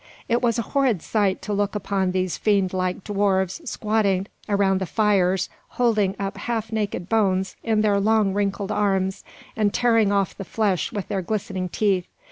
[0.27, 4.87] It was a horrid sight to look upon these fiend like dwarfs squatted around the
[4.87, 9.23] fires, holding up half naked bones in their long, wrinkled arms,
[9.55, 12.07] and tearing off the flesh with their glistening teeth.